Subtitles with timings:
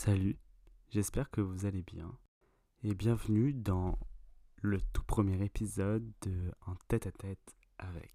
[0.00, 0.38] Salut,
[0.90, 2.16] j'espère que vous allez bien
[2.84, 3.98] et bienvenue dans
[4.62, 8.14] le tout premier épisode de En tête à tête avec.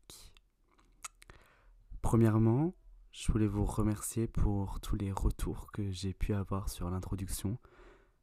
[2.02, 2.74] Premièrement,
[3.12, 7.60] je voulais vous remercier pour tous les retours que j'ai pu avoir sur l'introduction.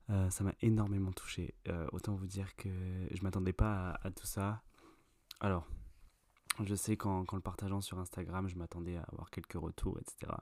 [0.08, 1.54] Euh, ça m'a énormément touché.
[1.68, 2.70] Euh, autant vous dire que
[3.10, 4.62] je m'attendais pas à, tout ça.
[5.38, 5.68] Alors,
[6.64, 10.32] je sais qu'en le partageant sur Instagram, je m'attendais à avoir quelques retours, etc.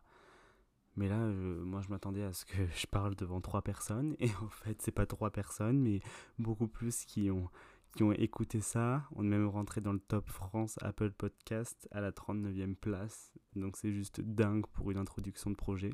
[0.98, 4.16] Mais là, moi, je m'attendais à ce que je parle devant trois personnes.
[4.18, 6.00] Et en fait, c'est pas trois personnes, mais
[6.40, 7.48] beaucoup plus qui ont,
[7.96, 9.04] qui ont écouté ça.
[9.14, 13.32] On est même rentré dans le top France Apple Podcast à la 39e place.
[13.54, 15.90] Donc, c'est juste dingue pour une introduction de projet.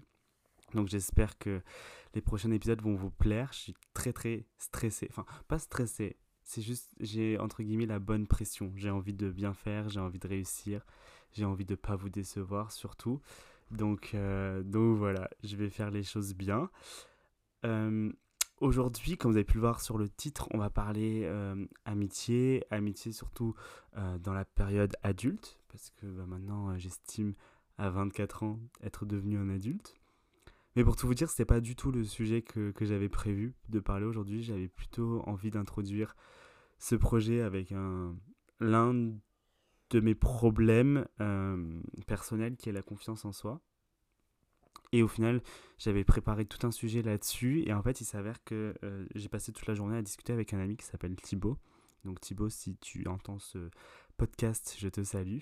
[0.73, 1.61] Donc, j'espère que
[2.15, 3.51] les prochains épisodes vont vous plaire.
[3.53, 5.07] Je suis très, très stressé.
[5.11, 6.17] Enfin, pas stressé.
[6.45, 8.73] C'est juste, j'ai entre guillemets la bonne pression.
[8.75, 10.85] J'ai envie de bien faire, j'ai envie de réussir,
[11.33, 13.21] j'ai envie de pas vous décevoir surtout.
[13.75, 16.71] Donc, euh, donc voilà, je vais faire les choses bien.
[17.65, 18.11] Euh,
[18.61, 22.65] aujourd'hui, comme vous avez pu le voir sur le titre, on va parler euh, amitié,
[22.71, 23.55] amitié surtout
[24.21, 27.35] dans la période adulte, parce que bah, maintenant j'estime
[27.79, 29.95] à 24 ans être devenu un adulte.
[30.75, 33.09] Mais pour tout vous dire, ce n'était pas du tout le sujet que, que j'avais
[33.09, 34.43] prévu de parler aujourd'hui.
[34.43, 36.17] J'avais plutôt envie d'introduire
[36.79, 38.17] ce projet avec un
[38.59, 38.95] l'un
[39.91, 41.07] de mes problèmes
[42.07, 43.61] personnels qui est la confiance en soi.
[44.93, 45.43] Et au final,
[45.79, 47.63] j'avais préparé tout un sujet là-dessus.
[47.67, 50.55] Et en fait, il s'avère que euh, j'ai passé toute la journée à discuter avec
[50.55, 51.59] un ami qui s'appelle Thibaut.
[52.05, 53.71] Donc Thibaut, si tu entends ce
[54.17, 55.41] podcast, je te salue.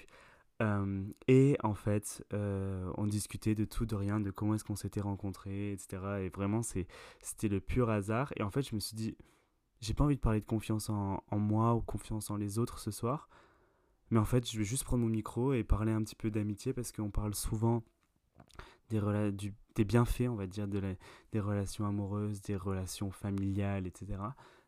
[0.63, 5.01] Euh, et en fait, on discutait de tout, de rien, de comment est-ce qu'on s'était
[5.01, 6.03] rencontrés, etc.
[6.23, 8.33] Et vraiment, c'était le pur hasard.
[8.37, 9.17] Et en fait, je me suis dit,
[9.83, 12.79] j'ai pas envie de parler de confiance en, en, moi ou confiance en les autres
[12.79, 13.29] ce soir.
[14.11, 16.73] Mais en fait, je vais juste prendre mon micro et parler un petit peu d'amitié
[16.73, 17.83] parce qu'on parle souvent
[18.91, 20.97] des, bienfaits, on va dire, de
[21.33, 24.21] des relations amoureuses, des relations familiales, etc.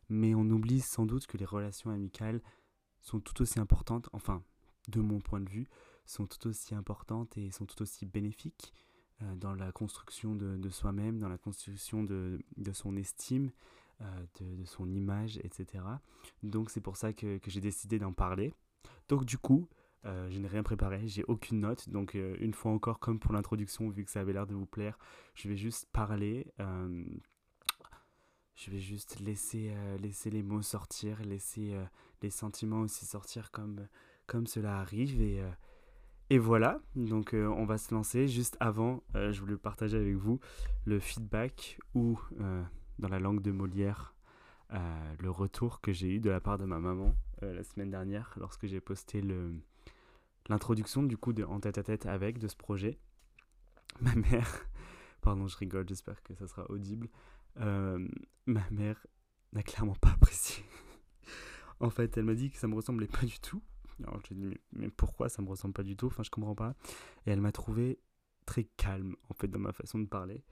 [0.09, 2.41] Mais on oublie sans doute que les relations amicales
[3.01, 4.43] sont tout aussi importantes, enfin,
[4.87, 5.67] de mon point de vue,
[6.05, 8.73] sont tout aussi importantes et sont tout aussi bénéfiques
[9.21, 12.39] euh, dans la construction de, soi-même, dans la construction de,
[12.73, 13.51] son estime,
[14.01, 15.83] euh, de, de, son image, etc.
[16.43, 18.53] Donc c'est pour ça que, que j'ai décidé d'en parler.
[19.07, 19.67] Donc du coup,
[20.05, 21.89] euh, je n'ai rien préparé, j'ai aucune note.
[21.89, 24.65] Donc euh, une fois encore, comme pour l'introduction, vu que ça avait l'air de vous
[24.65, 24.97] plaire,
[25.33, 26.47] je vais juste parler.
[26.59, 27.03] Euh,
[28.55, 31.75] je vais juste laisser, laisser les mots sortir, laisser
[32.21, 33.85] les sentiments aussi sortir comme,
[34.27, 35.21] comme cela arrive.
[35.21, 35.43] Et,
[36.29, 38.29] et voilà, donc on va se lancer.
[38.29, 40.39] Juste avant, je voulais partager avec vous
[40.85, 42.17] le feedback ou,
[42.97, 44.15] dans la langue de Molière,
[44.71, 48.67] le retour que j'ai eu de la part de ma maman la semaine dernière lorsque
[48.67, 49.51] j'ai posté le
[50.47, 52.99] l'introduction du coup de en tête à tête avec de ce projet.
[54.01, 54.67] Ma mère,
[55.21, 57.09] pardon je rigole, j'espère que ça sera audible.
[57.57, 58.05] Euh,
[58.45, 59.05] ma mère
[59.53, 60.65] n'a clairement pas apprécié.
[61.79, 63.63] en fait, elle m'a dit que ça me ressemblait pas du tout.
[64.03, 66.07] Alors je lui ai dit mais, pourquoi ça me ressemble pas du tout?
[66.07, 66.75] Enfin je comprends pas.
[67.25, 67.99] Et elle m'a trouvé
[68.45, 70.43] très calme en fait dans ma façon de parler.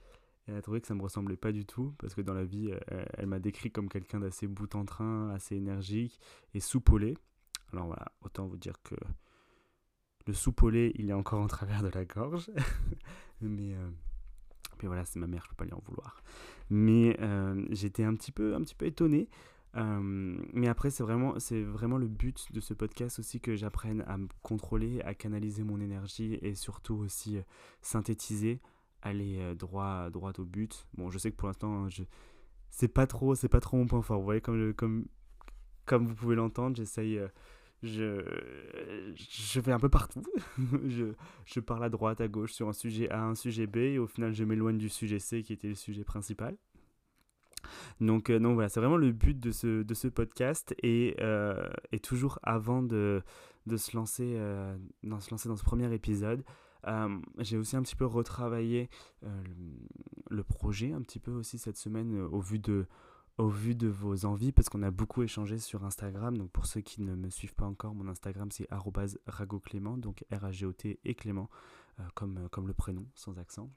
[0.48, 2.70] Elle a trouvé que ça me ressemblait pas du tout, parce que dans la vie,
[3.14, 6.20] elle, m'a décrit comme quelqu'un d'assez bout en train, assez énergique
[6.54, 7.18] et soupolé.
[7.72, 8.96] Alors voilà, autant vous dire que
[10.28, 12.52] le soupolé, il est encore en travers de la gorge.
[13.42, 13.90] mais, euh,
[14.82, 16.22] voilà, c'est ma mère, je peux pas lui en vouloir.
[16.70, 19.30] Mais euh, j'étais un petit peu, un petit peu étonné.
[19.76, 24.04] Euh, mais après, c'est vraiment, c'est vraiment le but de ce podcast aussi que j'apprenne
[24.08, 27.40] à me contrôler, à canaliser mon énergie et surtout aussi
[27.82, 28.60] synthétiser
[29.04, 30.88] aller euh, droit, droit au but.
[30.96, 32.04] Bon, je sais que pour l'instant, je...
[32.70, 34.20] c'est pas trop, c'est pas trop mon point fort.
[34.20, 35.06] Vous voyez, comme, comme,
[35.86, 37.28] comme vous pouvez l'entendre, j'essaye, euh,
[37.84, 38.24] je,
[39.16, 40.24] je vais un peu partout.
[40.88, 41.14] je,
[41.46, 44.08] je parle à droite, à gauche sur un sujet A, un sujet B, et au
[44.08, 46.56] final, je m'éloigne du sujet C qui était le sujet principal.
[48.02, 50.76] Donc, euh, voilà, c'est vraiment le but de ce, de ce podcast.
[50.82, 51.16] Et,
[51.92, 53.22] et toujours avant de,
[53.68, 54.38] de se, lancer,
[55.04, 56.44] dans, se lancer dans ce premier épisode,
[56.88, 58.90] euh, j'ai aussi un petit peu retravaillé
[59.24, 59.44] euh,
[60.30, 62.88] le, projet un petit peu aussi cette semaine euh, au vu de
[63.38, 66.38] au vu de vos envies parce qu'on a beaucoup échangé sur Instagram.
[66.38, 68.68] Donc pour ceux qui ne me suivent pas encore, mon Instagram c'est
[69.28, 71.50] @ragoclément donc R A G O T et Clément
[72.14, 73.72] comme comme le prénom sans accent.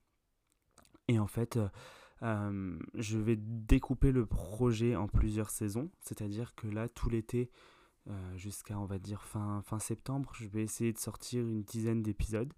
[1.08, 1.58] Et en fait,
[2.20, 7.50] je vais découper le projet en plusieurs saisons, c'est-à-dire que là tout l'été
[8.36, 12.52] jusqu'à on va dire fin fin septembre, je vais essayer de sortir une dizaine d'épisodes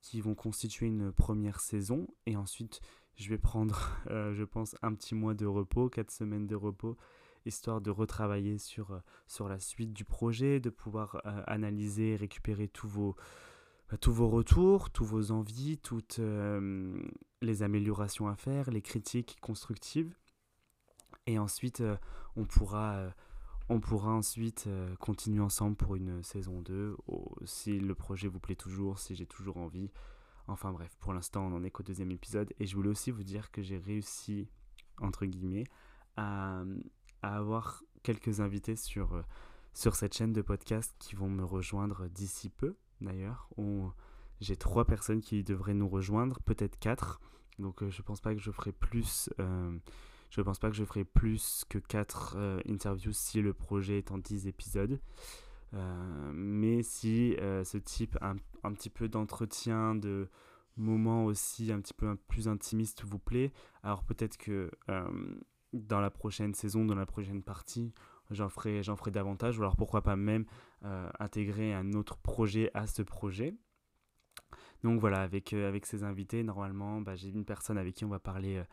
[0.00, 2.06] qui vont constituer une première saison.
[2.26, 2.80] Et ensuite,
[3.18, 6.96] je vais prendre, euh, je pense, un petit mois de repos, quatre semaines de repos,
[7.44, 12.68] histoire de retravailler sur, euh, sur la suite du projet, de pouvoir euh, analyser, récupérer
[12.68, 13.16] tous vos,
[13.90, 16.20] bah, tous vos retours, tous vos envies, toutes
[17.40, 20.14] les améliorations à faire, les critiques constructives.
[21.26, 21.82] Et ensuite,
[22.36, 23.12] on pourra
[23.70, 26.96] on pourra ensuite euh, continuer ensemble pour une saison 2,
[27.44, 29.90] si le projet vous plaît toujours, si j'ai toujours envie.
[30.48, 32.52] Enfin bref, pour l'instant on n'en est qu'au deuxième épisode.
[32.58, 34.48] Et je voulais aussi vous dire que j'ai réussi,
[35.00, 35.64] entre guillemets,
[36.16, 36.64] à,
[37.22, 39.22] avoir quelques invités sur, euh,
[39.74, 43.48] sur cette chaîne de podcast qui vont me rejoindre d'ici peu, d'ailleurs.
[44.40, 47.20] J'ai trois personnes qui devraient nous rejoindre, peut-être quatre.
[47.58, 49.30] Donc euh, je pense pas que je ferai plus
[50.30, 53.98] je ne pense pas que je ferai plus que 4 euh, interviews si le projet
[53.98, 55.00] est en 10 épisodes.
[55.74, 60.28] Euh, mais si euh, ce type un, un, petit peu d'entretien, de
[60.76, 64.70] moments aussi un petit peu plus intimiste vous plaît, alors peut-être que
[65.72, 67.92] dans la prochaine saison, dans la prochaine partie,
[68.30, 70.44] j'en ferai, j'en ferai davantage, ou alors pourquoi pas même
[71.18, 73.56] intégrer un autre projet à ce projet.
[74.84, 78.20] Donc voilà, avec, avec ces invités, normalement, bah, j'ai une personne avec qui on va
[78.20, 78.64] parler euh,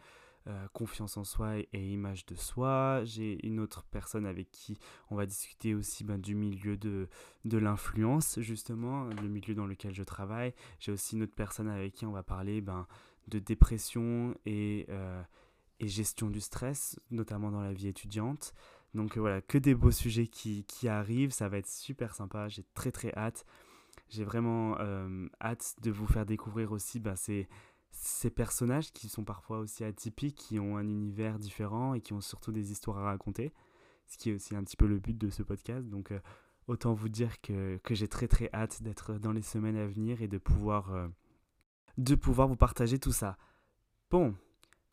[0.73, 3.01] confiance en soi et, image de soi.
[3.03, 4.77] J'ai une autre personne avec qui
[5.09, 7.07] on va discuter aussi ben, du milieu de,
[7.45, 10.53] de l'influence, justement, le milieu dans lequel je travaille.
[10.79, 12.87] J'ai aussi une autre personne avec qui on va parler ben,
[13.27, 15.21] de dépression et, euh,
[15.79, 18.53] et gestion du stress, notamment dans la vie étudiante.
[18.93, 22.47] Donc euh, voilà, que des beaux sujets qui, qui, arrivent, ça va être super sympa,
[22.49, 23.45] j'ai très très hâte.
[24.09, 24.77] J'ai vraiment
[25.41, 27.47] hâte de vous faire découvrir aussi ben, ces,
[27.95, 32.21] ces personnages qui sont parfois aussi atypiques, qui ont un univers différent et qui ont
[32.21, 33.53] surtout des histoires à raconter,
[34.05, 35.87] ce qui est aussi un petit peu le but de ce podcast.
[35.87, 36.19] Donc euh,
[36.67, 40.21] autant vous dire que, que j'ai très très hâte d'être dans les semaines à venir
[40.21, 41.07] et de pouvoir, euh,
[41.97, 43.37] de pouvoir vous partager tout ça.
[44.11, 44.35] Bon,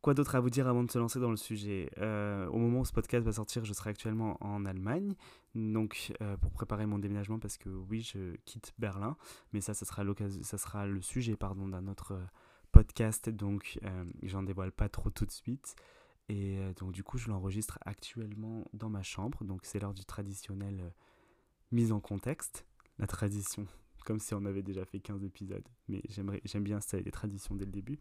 [0.00, 1.90] quoi d'autre à vous dire avant de se lancer dans le sujet?
[1.98, 5.14] Euh, Au moment où ce podcast va sortir, je serai actuellement en Allemagne,
[5.54, 9.16] donc pour préparer mon déménagement parce que oui, je quitte Berlin,
[9.52, 10.04] mais ça, ça sera,
[10.42, 12.18] ça sera le sujet d'un autre
[12.72, 15.76] podcast, donc euh, j'en dévoile pas trop tout de suite.
[16.28, 19.44] Et euh, donc du coup, je l'enregistre actuellement dans ma chambre.
[19.44, 20.90] Donc c'est l'heure du traditionnel euh,
[21.70, 22.66] mise en contexte.
[22.98, 23.66] La tradition,
[24.04, 25.68] comme si on avait déjà fait 15 épisodes.
[25.88, 28.00] Mais j'aime bien installer des traditions dès le début.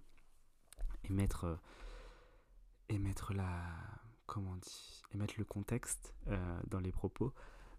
[1.04, 1.60] Et mettre,
[2.90, 3.62] et mettre la...
[4.28, 6.14] Comment on Et mettre le contexte
[6.68, 7.34] dans les propos.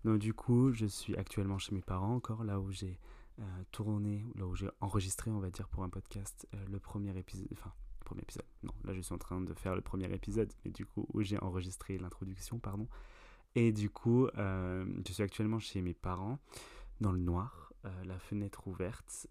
[0.05, 2.99] Donc du coup, je suis actuellement chez mes parents encore, là où j'ai
[3.39, 7.17] euh, tourné, là où j'ai enregistré, on va dire, pour un podcast, euh, le premier
[7.17, 7.73] épisode, enfin,
[8.05, 10.85] premier épisode, non, là je suis en train de faire le premier épisode, mais du
[10.85, 12.89] coup, où j'ai enregistré l'introduction, pardon.
[13.55, 16.39] Et du coup, euh, je suis actuellement chez mes parents,
[17.01, 17.73] dans le noir,
[18.05, 19.27] la fenêtre ouverte,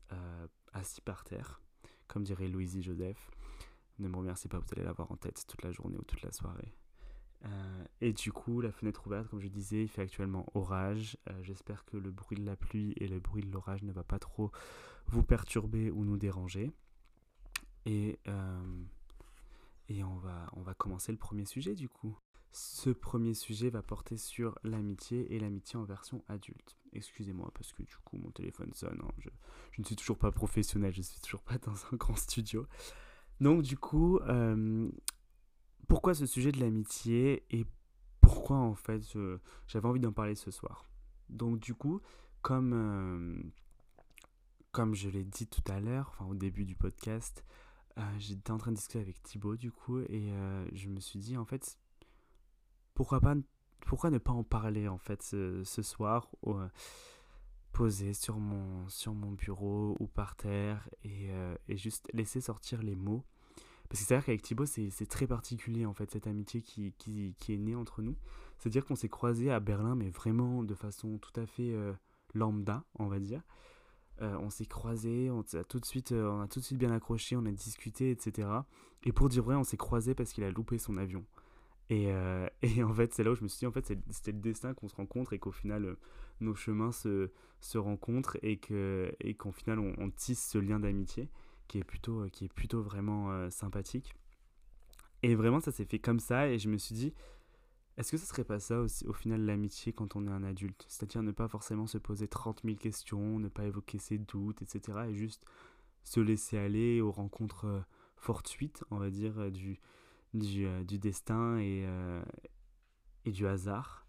[0.74, 1.62] assis par terre,
[2.09, 3.31] comme dirait Louisie Joseph.
[3.97, 6.33] Ne me remerciez pas, vous allez l'avoir en tête toute la journée ou toute la
[6.33, 6.74] soirée.
[7.46, 11.18] Euh, et du coup, la fenêtre ouverte, comme je disais, il fait actuellement orage.
[11.30, 14.04] Euh, j'espère que le bruit de la pluie et le bruit de l'orage ne va
[14.04, 14.52] pas trop
[15.08, 16.72] vous perturber ou nous déranger.
[17.86, 18.84] Et, euh,
[19.90, 22.16] et on, va, on va commencer le premier sujet du coup.
[22.52, 26.78] Ce premier sujet va porter sur l'amitié et l'amitié en version adulte.
[26.94, 29.00] Excusez-moi parce que du coup mon téléphone sonne.
[29.02, 29.12] Hein.
[29.20, 29.30] Je,
[29.80, 32.68] ne suis toujours pas professionnel, je suis toujours pas dans un grand studio.
[33.40, 34.20] Donc du coup,
[35.92, 37.66] pourquoi ce sujet de l'amitié et
[38.22, 39.02] pourquoi en fait
[39.68, 40.86] j'avais envie d'en parler ce soir.
[41.30, 42.00] Donc du coup,
[42.42, 43.44] comme, euh,
[44.72, 47.44] comme je l'ai dit tout à l'heure, enfin au début du podcast,
[47.98, 51.20] euh, j'étais en train de discuter avec Thibaut du coup et euh, je me suis
[51.20, 51.78] dit en fait
[52.94, 53.36] pourquoi pas
[53.86, 56.30] pourquoi ne pas en parler en fait ce, soir
[57.74, 61.31] posé sur mon, sur mon bureau ou par terre et
[61.76, 63.26] juste laisser sortir les mots
[63.92, 66.94] parce que c'est vrai qu'avec Thibaut, c'est très particulier, en fait, cette amitié qui,
[67.50, 68.16] est née entre nous.
[68.57, 71.92] C'est-à-dire qu'on s'est croisés à Berlin, mais vraiment de façon tout à fait euh,
[72.33, 73.42] lambda, on va dire.
[74.21, 76.78] Euh, on s'est croisés, on a, tout de suite, euh, on a tout de suite
[76.78, 78.48] bien accroché, on a discuté, etc.
[79.04, 81.26] Et pour dire vrai, on s'est croisés parce qu'il a loupé son avion.
[81.90, 82.14] Et,
[82.83, 84.88] en fait, c'est là où je me suis dit, en fait, c'était le destin qu'on
[84.88, 85.98] se rencontre et qu'au final,
[86.40, 87.30] nos chemins se,
[87.76, 91.28] rencontrent et qu'en et qu'au final, on, tisse ce lien d'amitié
[91.71, 94.13] qui est plutôt, euh, qui est plutôt vraiment euh, sympathique.
[95.23, 97.13] Et vraiment, ça s'est fait comme ça, et je me suis dit,
[97.95, 100.83] est-ce que ce serait pas ça aussi, au final l'amitié quand on est un adulte?
[100.90, 105.06] C'est-à-dire ne pas forcément se poser 30 000 questions, ne pas évoquer ses doutes, etc.
[105.09, 105.45] Et juste
[106.04, 107.80] se laisser aller aux rencontres euh,
[108.18, 109.80] fortuites, on va dire, du,
[110.33, 111.87] du, du destin et,
[113.25, 114.06] et du hasard.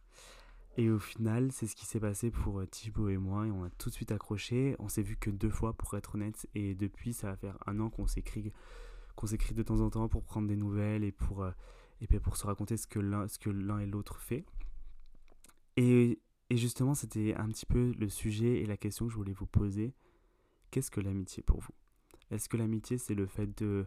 [0.78, 3.64] Et au final, c'est ce qui s'est passé pour euh, Thibaut et moi, et on
[3.64, 4.74] a tout de suite accroché.
[4.78, 7.78] On s'est vu que deux fois, pour être honnête, et depuis, ça va faire un
[7.78, 8.52] an qu'on s'écrit,
[9.14, 11.50] qu'on s'écrit de temps en temps pour prendre des nouvelles et pour, euh,
[12.00, 14.46] et pour se raconter ce que l'un, et l'autre fait.
[15.76, 19.34] Et, et justement, c'était un petit peu le sujet et la question que je voulais
[19.34, 19.94] vous poser.
[20.70, 21.74] qu'est-ce que l'amitié pour vous?
[22.30, 23.86] Est-ce que l'amitié, c'est le fait de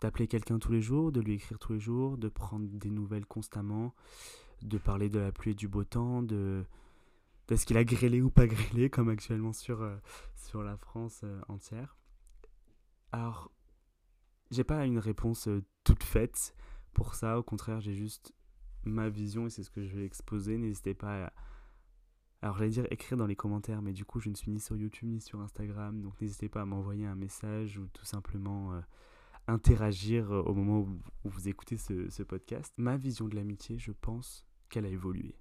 [0.00, 3.24] d'appeler quelqu'un tous les jours, de lui écrire tous les jours, de prendre des nouvelles
[3.24, 3.94] constamment,
[4.62, 6.64] de parler de la pluie et du beau temps, de
[7.52, 9.96] est-ce qu'il a grêlé ou pas grêlé, comme actuellement sur, euh,
[10.36, 11.96] sur la France euh, entière.
[13.12, 13.52] Alors,
[14.50, 16.54] j'ai pas une réponse euh, toute faite
[16.94, 18.34] pour ça, au contraire, j'ai juste
[18.84, 20.58] ma vision et c'est ce que je vais exposer.
[20.58, 21.32] N'hésitez pas à.
[22.42, 24.76] Alors, j'allais dire écrire dans les commentaires, mais du coup, je ne suis ni sur
[24.76, 28.72] YouTube ni sur Instagram, donc n'hésitez pas à m'envoyer un message ou tout simplement
[29.46, 32.74] interagir au moment où, vous écoutez ce, ce podcast.
[32.78, 35.36] Ma vision de l'amitié, je pense qu'elle a évolué.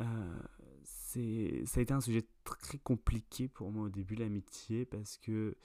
[0.00, 0.42] Euh,
[0.82, 5.56] c'est, ça a été un sujet très compliqué pour moi au début, l'amitié, parce que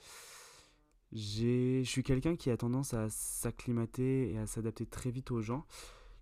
[1.12, 5.42] j'ai, je suis quelqu'un qui a tendance à s'acclimater et à s'adapter très vite aux
[5.42, 5.66] gens,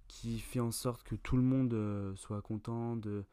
[0.09, 3.25] qui fait en sorte que tout le monde euh, soit content, de,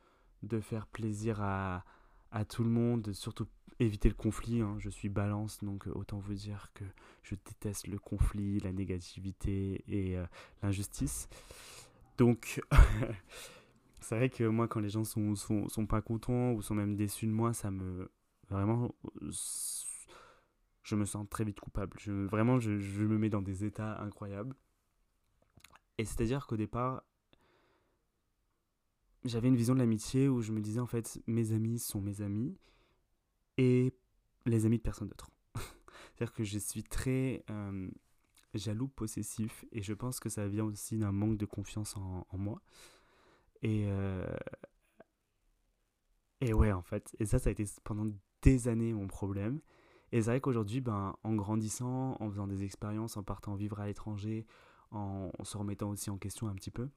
[0.41, 1.85] de faire plaisir à,
[2.31, 3.47] à tout le monde, surtout
[3.79, 4.61] éviter le conflit.
[4.61, 4.75] Hein.
[4.79, 6.83] Je suis balance, donc autant vous dire que
[7.21, 10.25] je déteste le conflit, la négativité et euh,
[10.61, 11.29] l'injustice.
[12.17, 12.61] Donc,
[14.01, 17.27] c'est vrai que moi, quand les gens sont, sont, pas contents ou sont même déçus
[17.27, 18.11] de moi, ça me.
[18.49, 18.93] Vraiment.
[20.83, 21.97] Je me sens très vite coupable.
[22.07, 24.55] Vraiment, je, je me mets dans des états incroyables.
[25.97, 27.03] Et c'est-à-dire qu'au départ,
[29.25, 32.21] j'avais une vision de l'amitié où je me disais en fait, mes amis sont mes
[32.21, 32.57] amis
[33.57, 33.93] et
[34.45, 35.29] les amis de personne d'autre.
[35.55, 37.89] C'est-à-dire que je suis très euh,
[38.53, 42.61] jaloux, possessif et je pense que ça vient aussi d'un manque de confiance en, moi.
[43.61, 44.25] Et, euh,
[46.41, 48.07] et ouais, en fait, et ça, ça a été pendant
[48.41, 49.61] des années mon problème.
[50.11, 53.87] Et c'est vrai qu'aujourd'hui, ben, en grandissant, en faisant des expériences, en partant vivre à
[53.87, 54.45] l'étranger,
[54.91, 56.89] en, se remettant aussi en question un petit peu,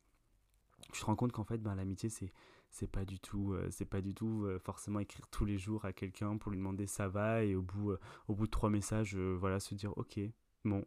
[0.92, 2.32] tu te rends compte qu'en fait, ben, l'amitié, c'est
[2.70, 5.84] c'est pas du tout euh, c'est pas du tout euh, forcément écrire tous les jours
[5.84, 7.92] à quelqu'un pour lui demander ça va et au bout
[8.26, 10.18] au bout de trois messages voilà se dire ok
[10.64, 10.84] bon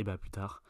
[0.00, 0.62] et bah plus tard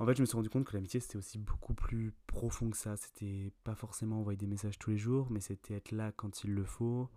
[0.00, 2.76] en fait, je me suis rendu compte que l'amitié, c'était aussi beaucoup plus profond que
[2.76, 2.96] ça.
[2.96, 6.54] C'était pas forcément envoyer des messages tous les jours, mais c'était être là quand il
[6.54, 7.10] le faut,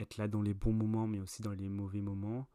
[0.00, 2.48] être là dans les bons moments, mais aussi dans les mauvais moments.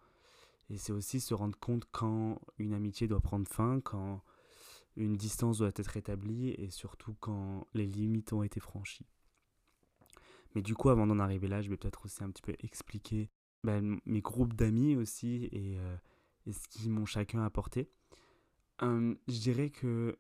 [0.70, 4.22] Et c'est aussi se rendre compte quand une amitié doit prendre fin, quand
[4.98, 9.08] une distance doit être établie, et surtout quand les limites ont été franchies.
[10.56, 13.30] Mais du coup, avant d'en arriver là, je vais peut-être aussi un petit peu expliquer
[13.64, 15.96] ben, mes groupes d'amis aussi et, euh,
[16.51, 17.89] ce qu'ils m'ont chacun apporté.
[18.82, 20.18] Euh, je dirais que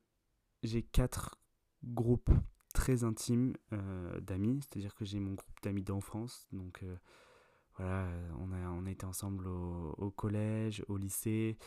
[0.63, 1.37] j'ai quatre
[1.83, 2.31] groupes
[2.73, 6.95] très intimes euh, d'amis, c'est-à-dire que j'ai mon groupe d'amis d'enfance, donc euh,
[7.77, 8.09] voilà,
[8.39, 11.57] on a, on a été ensemble au, collège, au lycée,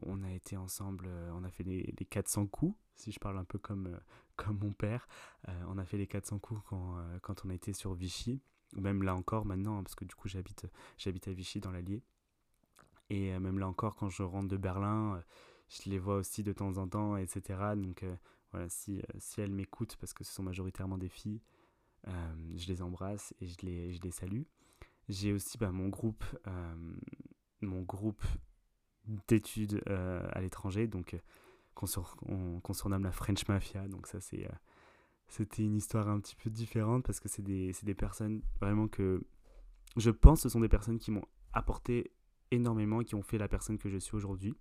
[0.00, 3.44] on a été ensemble, on a fait les, les 400 coups, si je parle un
[3.44, 4.00] peu comme,
[4.36, 5.06] comme mon père,
[5.68, 8.40] on a fait les 400 coups quand, quand on a été sur Vichy,
[8.74, 11.72] ou même là encore maintenant, hein, parce que du coup j'habite, j'habite à Vichy dans
[11.72, 12.02] l'Allier,
[13.10, 15.20] et même là encore quand je rentre de Berlin,
[15.70, 17.58] je les vois aussi de temps en temps, etc.
[17.76, 18.14] Donc euh,
[18.50, 21.40] voilà, si, euh, si elles m'écoutent, parce que ce sont majoritairement des filles,
[22.08, 24.42] euh, je les embrasse et je les, je les salue.
[25.08, 26.24] J'ai aussi bah, mon groupe,
[27.62, 28.22] mon groupe
[29.26, 31.20] d'études à l'étranger, donc
[31.74, 31.86] qu'on
[32.74, 33.88] surnomme la French Mafia.
[33.88, 34.48] Donc ça, c'est
[35.26, 39.24] c'était une histoire un petit peu différente parce que c'est des, des, personnes vraiment que
[39.96, 42.12] je pense ce sont des personnes qui m'ont apporté
[42.50, 44.54] énormément qui ont fait la personne que je suis aujourd'hui.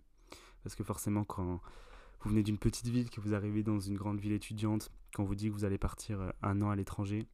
[0.64, 1.62] Parce que forcément, quand
[2.22, 5.26] vous venez d'une petite ville, que vous arrivez dans une grande ville étudiante, quand on
[5.26, 7.26] vous dit que vous allez partir euh, un an à l'étranger,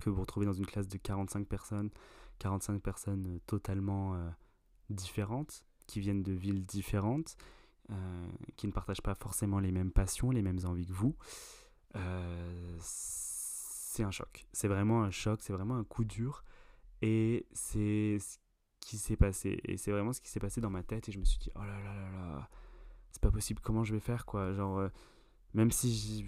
[0.00, 1.90] que vous vous retrouvez dans une classe de 45 personnes,
[2.38, 4.28] 45 personnes euh, totalement euh,
[4.90, 7.36] différentes, qui viennent de villes différentes,
[8.56, 11.14] qui ne partagent pas forcément les mêmes passions, les mêmes envies que vous,
[12.80, 14.46] c'est un choc.
[14.54, 16.44] C'est vraiment un choc, c'est vraiment un coup dur.
[17.02, 18.16] Et c'est
[18.84, 19.60] qui s'est passé.
[19.64, 21.08] Et c'est vraiment ce qui s'est passé dans ma tête.
[21.08, 22.48] Et je me suis dit, oh là là là là,
[23.10, 24.88] c'est pas possible, comment je vais faire quoi Genre, euh,
[25.54, 26.26] même si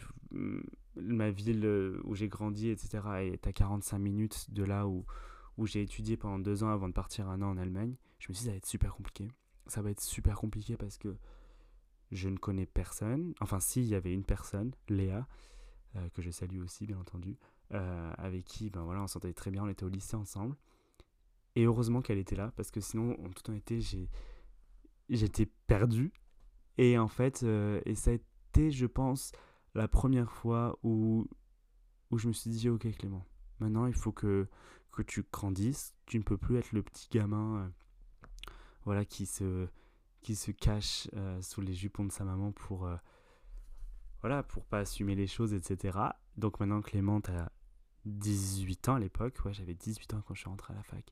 [0.94, 5.04] ma ville euh, où j'ai grandi, etc., est à 45 minutes de là où,
[5.58, 8.34] où j'ai étudié pendant deux ans avant de partir un an en Allemagne, je me
[8.34, 9.28] suis dit, ça va être super compliqué.
[9.66, 11.16] Ça va être super compliqué parce que
[12.12, 13.34] je ne connais personne.
[13.40, 15.26] Enfin, si, il y avait une personne, Léa,
[15.96, 17.36] euh, que je salue aussi, bien entendu,
[17.70, 20.54] avec qui, ben voilà, on s'entendait très bien, on était au lycée ensemble.
[21.56, 23.80] Et heureusement qu'elle était là, parce que sinon, en tout été,
[25.08, 26.12] j'étais perdu.
[26.76, 29.32] Et en fait, euh, et ça a été, je pense,
[29.74, 31.26] la première fois où,
[32.10, 33.24] où je me suis dit, ok Clément,
[33.58, 34.46] maintenant il faut que,
[34.92, 35.94] que tu grandisses.
[36.04, 37.68] Tu ne peux plus être le petit gamin euh,
[38.84, 39.66] voilà, qui, se,
[40.20, 42.86] qui se cache euh, sous les jupons de sa maman pour,
[44.20, 45.98] voilà, pas assumer les choses, etc.
[46.36, 47.50] Donc maintenant, Clément, tu as
[48.04, 49.38] 18 ans à l'époque.
[49.46, 51.10] Ouais, j'avais 18 ans quand je suis rentré à la fac.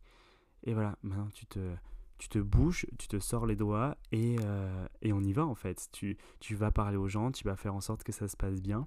[0.64, 1.75] Et voilà, maintenant tu te,
[2.18, 5.54] tu te bouges, tu te sors les doigts et, euh, et on y va en
[5.54, 5.88] fait.
[5.92, 8.61] Tu, tu vas parler aux gens, tu vas faire en sorte que ça se passe
[8.61, 8.87] bien.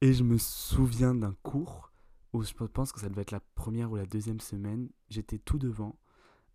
[0.00, 1.92] Et je me souviens d'un cours
[2.32, 4.90] où je pense que ça devait être la première ou la deuxième semaine.
[5.08, 5.98] J'étais tout devant,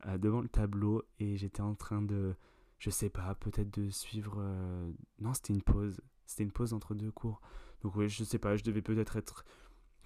[0.05, 2.35] euh, devant le tableau et j'étais en train de,
[2.77, 4.35] je sais pas, peut-être de suivre.
[4.39, 6.01] Euh, non, c'était une pause.
[6.25, 7.41] C'était une pause entre deux cours.
[7.81, 9.45] Donc oui, je sais pas, je devais peut-être être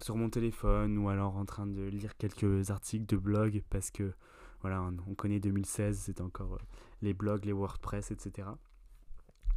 [0.01, 4.13] sur mon téléphone ou alors en train de lire quelques articles de blog parce que
[4.61, 6.59] voilà, on, connaît 2016, c'était encore euh,
[7.01, 8.47] les blogs, les WordPress, etc.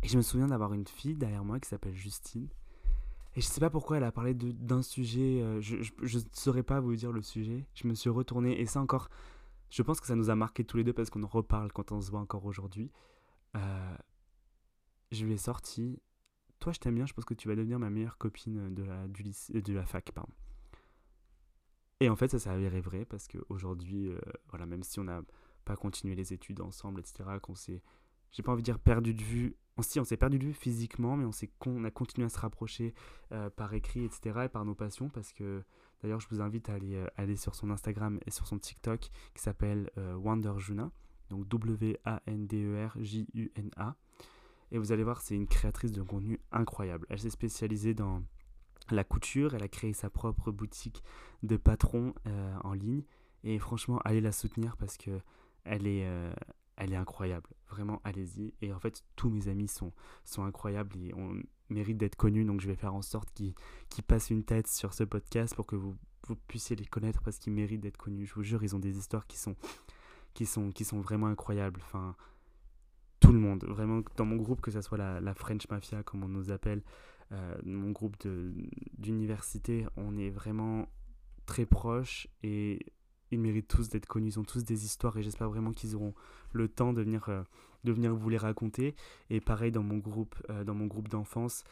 [0.03, 2.49] Et je me souviens d'avoir une fille derrière moi qui s'appelle Justine.
[3.37, 6.81] Et je sais pas pourquoi elle a parlé d'un sujet, euh, je ne saurais pas
[6.81, 7.67] vous dire le sujet.
[7.75, 9.09] Je me suis retourné et ça encore,
[9.71, 11.93] je pense que ça nous a marqué tous les deux parce qu'on en reparle quand
[11.93, 12.91] on se voit encore aujourd'hui.
[13.55, 13.97] Euh,
[15.13, 16.01] je lui ai sorti
[16.59, 19.07] Toi, je t'aime bien, je pense que tu vas devenir ma meilleure copine de la,
[19.09, 20.11] du de la fac.
[20.13, 20.33] Pardon.
[22.01, 24.19] Et en fait, ça s'est avéré vrai parce qu'aujourd'hui, euh,
[24.51, 25.23] voilà, même si on n'a
[25.65, 27.83] pas continué les études ensemble, etc., qu'on s'est,
[28.33, 31.17] j'ai pas envie de dire perdu de vue, si, on s'est perdu de vue physiquement,
[31.17, 32.95] mais on, s'est, on a continué à se rapprocher
[33.33, 35.63] euh, par écrit, etc., et par nos passions, parce que
[36.03, 39.09] d'ailleurs, je vous invite à aller, euh, aller sur son Instagram et sur son TikTok
[39.35, 40.91] qui s'appelle Wanderjuna,
[41.31, 41.97] donc W-A-N-D-E-R-J-U-N-A.
[44.73, 47.07] Et vous allez voir, c'est une créatrice de contenu incroyable.
[47.11, 48.23] Elle s'est spécialisée dans
[48.91, 49.55] la couture.
[49.55, 51.03] Elle a créé sa propre boutique
[51.43, 53.03] de patron euh, en ligne.
[53.45, 55.21] Et franchement, allez la soutenir parce que
[55.65, 56.33] elle est, euh,
[56.77, 57.49] elle est incroyable.
[57.69, 58.55] Vraiment, allez-y.
[58.61, 59.93] Et en fait, tous mes amis sont,
[60.25, 62.45] sont incroyables et on mérite d'être connus.
[62.45, 65.77] Donc, je vais faire en sorte qu'ils passent une tête sur ce podcast pour que
[65.77, 65.97] vous,
[66.27, 68.27] vous puissiez les connaître parce qu'ils méritent d'être connus.
[68.27, 69.57] Je vous jure, ils ont des histoires qui sont,
[70.35, 71.81] qui sont, qui sont vraiment incroyables.
[71.85, 72.15] Enfin,
[73.27, 76.29] tout le monde, vraiment, dans mon groupe, que ce soit la, French Mafia, comme on
[76.29, 76.83] nous appelle,
[77.33, 78.17] euh, mon groupe
[78.99, 80.89] d'université, on est vraiment
[81.45, 82.87] très proches et
[83.33, 84.29] ils méritent tous d'être connus.
[84.29, 86.15] Ils ont tous des histoires et j'espère vraiment qu'ils auront
[86.53, 87.43] le temps de venir, euh,
[87.83, 88.95] de venir vous les raconter.
[89.29, 91.65] Et pareil dans mon groupe, euh, dans mon groupe d'enfance,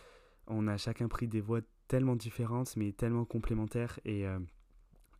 [0.48, 4.26] on a chacun pris des voix tellement différentes mais tellement complémentaires et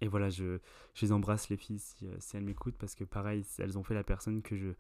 [0.01, 0.59] et voilà, je,
[0.93, 4.05] je les embrasse les filles si elles m'écoutent parce que pareil, elles ont fait la
[4.05, 4.75] personne que je,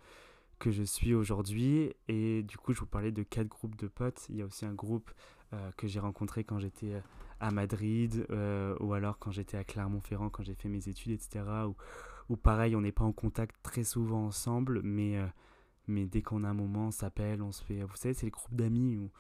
[0.58, 1.92] que je suis aujourd'hui.
[2.08, 4.26] Et du coup, je vous parlais de quatre groupes de potes.
[4.28, 5.10] Il y a aussi un groupe
[5.52, 7.00] euh, que j'ai rencontré quand j'étais euh,
[7.40, 11.44] à Madrid euh, ou alors quand j'étais à Clermont-Ferrand, quand j'ai fait mes études, etc.
[11.66, 11.76] Ou,
[12.28, 15.18] ou pareil, on n'est pas en contact très souvent ensemble, mais,
[15.86, 17.82] mais dès qu'on a un moment, on s'appelle, on se fait.
[17.82, 19.10] Vous savez, c'est les groupes d'amis où,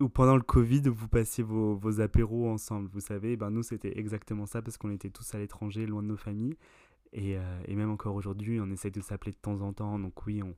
[0.00, 2.88] ou pendant le Covid, vous passiez vos, vos apéros ensemble.
[2.92, 6.08] Vous savez, ben nous, c'était exactement ça parce qu'on était tous à l'étranger, loin de
[6.08, 6.56] nos familles.
[7.12, 9.98] Et, et même encore aujourd'hui, on essaie de s'appeler de temps en temps.
[9.98, 10.54] Donc oui, on,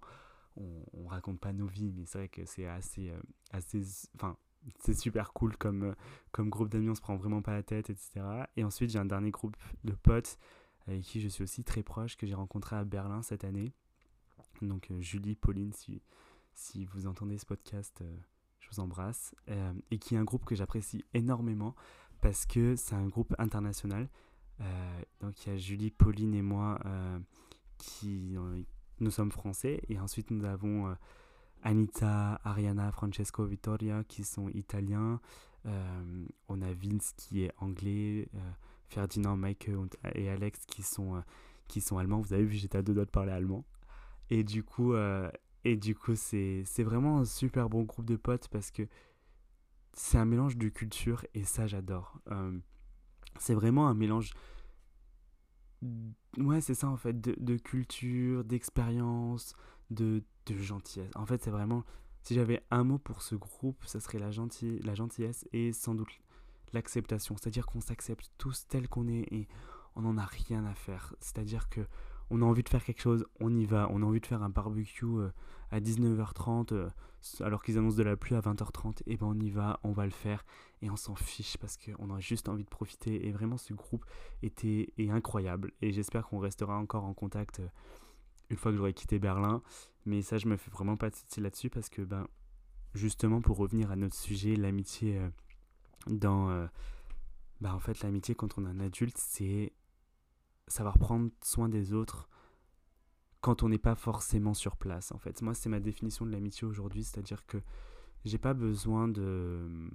[0.57, 3.21] on, on, raconte pas nos vies, mais c'est vrai que c'est assez, euh,
[3.53, 3.83] assez,
[4.15, 4.37] enfin,
[4.79, 5.95] c'est super cool comme, euh,
[6.33, 8.21] comme groupe d'amis, on se prend vraiment pas la tête, etc.
[8.57, 10.39] Et ensuite, j'ai un dernier groupe de potes
[10.87, 13.73] avec qui je suis aussi très proche, que j'ai rencontré à Berlin cette année.
[14.63, 16.03] Donc, euh, Julie, Pauline, si,
[16.55, 18.03] si vous entendez ce podcast,
[18.59, 19.35] je vous embrasse.
[19.91, 21.75] et qui est un groupe que j'apprécie énormément
[22.21, 24.09] parce que c'est un groupe international.
[25.21, 26.79] Donc, il y a Julie, Pauline et moi
[27.79, 28.37] qui,
[29.01, 29.83] nous sommes français.
[29.89, 30.95] Et ensuite, nous avons euh,
[31.63, 35.21] Anita, Ariana, Francesco, Vittoria qui sont italiens.
[35.67, 38.29] Euh, on a Vince qui est anglais.
[38.35, 38.51] Euh,
[38.89, 39.71] Ferdinand, Mike
[40.15, 41.23] et Alex qui sont,
[41.69, 42.21] qui sont allemands.
[42.21, 43.65] Vous avez vu, j'étais à deux doigts de parler allemand.
[44.31, 44.95] Et du coup,
[45.65, 48.83] et du coup c'est vraiment un super bon groupe de potes parce que
[49.93, 52.19] c'est un mélange de culture et ça, j'adore.
[53.41, 54.33] C'est vraiment un mélange
[56.39, 59.55] Ouais, c'est ça en fait, de, culture, d'expérience,
[59.91, 61.11] de, gentillesse.
[61.15, 61.85] En fait, c'est vraiment,
[62.23, 64.31] si j'avais un mot pour ce groupe, ça serait la,
[64.83, 66.21] la gentillesse et sans doute
[66.73, 67.37] l'acceptation.
[67.37, 69.49] C'est-à-dire qu'on s'accepte tous tels qu'on est et
[69.97, 71.15] on n'en a rien à faire.
[71.21, 71.81] C'est-à-dire que
[72.31, 73.89] on a envie de faire quelque chose, on y va.
[73.91, 75.31] On a envie de faire un barbecue euh,
[75.71, 76.89] à 19h30 euh,
[77.41, 79.03] alors qu'ils annoncent de la pluie à 20h30.
[79.07, 80.45] Et ben on y va, on va le faire
[80.81, 83.27] et on s'en fiche parce qu'on a juste envie de profiter.
[83.27, 84.07] Et vraiment ce groupe
[84.43, 87.69] était incroyable et j'espère qu'on restera encore en contact euh,
[88.49, 89.61] une fois que j'aurai quitté Berlin.
[90.07, 92.27] Mais ça je me fais vraiment pas de soucis là-dessus parce que ben
[92.95, 95.21] justement pour revenir à notre sujet, l'amitié
[96.09, 96.49] dans...
[97.61, 99.73] bah en fait l'amitié quand on est un adulte c'est
[100.71, 102.29] savoir prendre soin des autres
[103.41, 105.43] quand on n'est pas forcément sur place en fait.
[105.43, 107.59] Moi c'est ma définition de l'amitié aujourd'hui, c'est-à-dire que
[108.25, 109.91] j'ai pas besoin de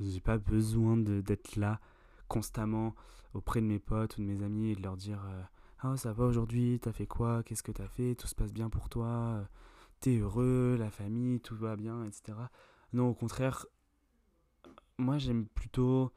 [0.00, 1.80] j'ai pas besoin d'être là
[2.28, 2.94] constamment
[3.34, 5.42] auprès de mes potes ou de mes amis et de leur dire euh,
[5.80, 8.68] ah ça va aujourd'hui, t'as fait quoi, qu'est-ce que t'as fait, tout se passe bien
[8.68, 9.48] pour toi,
[10.00, 12.38] t'es heureux, la famille, tout va bien, etc.
[12.92, 13.66] Non au contraire,
[14.98, 16.12] moi j'aime plutôt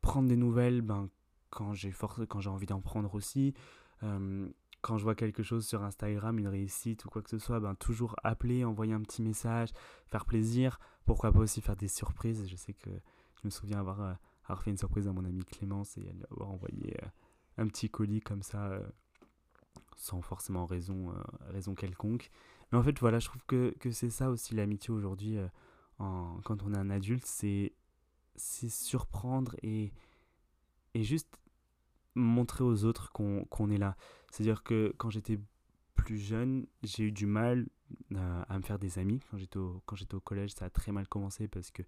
[0.00, 1.08] prendre des nouvelles ben,
[1.54, 1.92] quand j'ai
[2.28, 3.54] quand j'ai envie d'en prendre aussi.
[4.00, 7.74] quand je vois quelque chose sur Instagram, une réussite ou quoi que ce soit, ben,
[7.74, 9.70] toujours appeler, envoyer un petit message,
[10.10, 10.78] faire plaisir.
[11.06, 12.46] Pourquoi pas aussi faire des surprises.
[12.46, 15.96] Je sais que je me souviens avoir, avoir fait une surprise à mon ami Clémence
[15.96, 16.96] et avoir envoyé
[17.56, 18.78] un petit colis comme ça
[19.96, 22.30] sans forcément raison, euh, raison quelconque.
[22.70, 25.48] Mais en fait, voilà, je trouve que, que c'est ça aussi l'amitié aujourd'hui, euh,
[25.98, 27.72] quand on est un adulte, c'est
[28.36, 29.92] surprendre et,
[30.94, 31.38] et juste
[32.14, 33.96] montrer aux autres qu'on est là.
[34.30, 35.38] C'est-à-dire que quand j'étais
[35.94, 37.66] plus jeune, j'ai eu du mal
[38.12, 39.20] euh, à me faire des amis.
[39.30, 41.82] Quand j'étais au, au collège, ça a très mal commencé parce que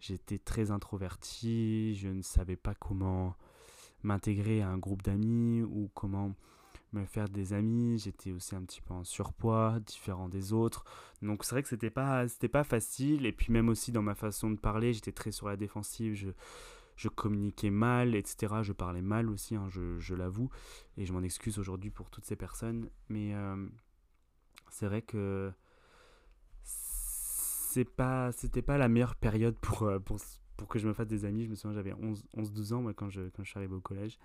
[0.00, 3.34] j'étais très introverti, je ne savais pas comment
[4.02, 6.34] m'intégrer à un groupe d'amis ou comment
[6.92, 10.84] me faire des amis, j'étais aussi un petit peu en surpoids, différent des autres.
[11.20, 14.50] Donc c'est vrai que c'était pas pas facile et puis même aussi dans ma façon
[14.50, 16.14] de parler, j'étais très sur la défensive,
[16.98, 18.56] je communiquais mal, etc.
[18.62, 20.50] Je parlais mal aussi, hein, je, je l'avoue,
[20.96, 22.90] et je m'en excuse aujourd'hui pour toutes ces personnes.
[23.08, 23.68] Mais euh,
[24.68, 25.52] c'est vrai que
[26.64, 30.18] c'est pas, c'était pas la meilleure période pour, euh, pour,
[30.56, 31.44] pour, que je me fasse des amis.
[31.44, 34.18] Je me souviens, j'avais 11-12 ans quand, je, quand je suis arrivé au collège.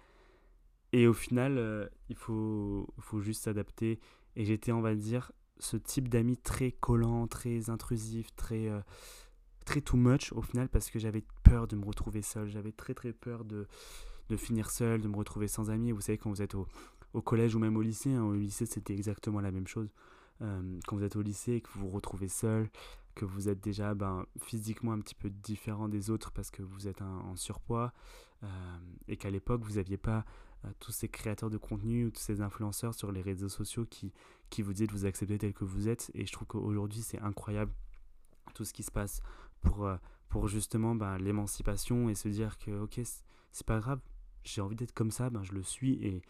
[0.94, 4.00] Et au final, euh, il faut, faut juste s'adapter.
[4.36, 8.68] Et j'étais, on va dire, ce type d'ami très collant, très intrusif, très,
[9.64, 12.48] très too much au final, parce que j'avais peur de me retrouver seul.
[12.50, 13.68] J'avais très très peur de,
[14.30, 15.92] de finir seul, de me retrouver sans amis.
[15.92, 16.68] Vous savez, quand vous êtes au,
[17.14, 19.94] au collège ou même au lycée, hein, au lycée c'était exactement la même chose.
[20.42, 22.70] Euh, quand vous êtes au lycée et que vous vous retrouvez seul,
[23.16, 26.88] que vous êtes déjà ben, physiquement un petit peu différent des autres parce que vous
[26.88, 27.94] êtes en surpoids,
[29.08, 30.26] et qu'à l'époque vous n'aviez pas
[30.80, 34.12] tous ces créateurs de contenu ou tous ces influenceurs sur les réseaux sociaux qui,
[34.50, 36.12] qui vous disent de vous accepter tel que vous êtes.
[36.14, 37.72] Et je trouve qu'aujourd'hui, c'est incroyable
[38.54, 39.22] tout ce qui se passe
[39.64, 39.98] pour, euh,
[40.30, 43.00] pour justement ben, l'émancipation et se dire que, ok,
[43.52, 44.00] c'est pas grave,
[44.44, 45.94] j'ai envie d'être comme ça, ben, je le suis.
[46.06, 46.22] Et,